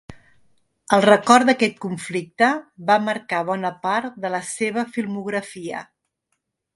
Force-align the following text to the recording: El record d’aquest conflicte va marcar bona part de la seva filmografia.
El 0.95 1.03
record 1.05 1.49
d’aquest 1.49 1.75
conflicte 1.83 2.49
va 2.89 2.97
marcar 3.09 3.41
bona 3.51 3.73
part 3.87 4.17
de 4.25 4.33
la 4.37 4.41
seva 4.51 4.87
filmografia. 4.97 5.85